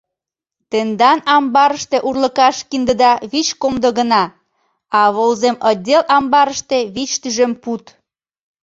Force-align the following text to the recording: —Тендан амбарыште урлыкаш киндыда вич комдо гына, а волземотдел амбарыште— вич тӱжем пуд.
—Тендан 0.69 1.19
амбарыште 1.35 1.97
урлыкаш 2.07 2.57
киндыда 2.69 3.11
вич 3.31 3.47
комдо 3.61 3.89
гына, 3.99 4.23
а 4.99 5.01
волземотдел 5.15 6.03
амбарыште— 6.17 6.77
вич 6.95 7.11
тӱжем 7.21 7.53
пуд. 7.63 7.83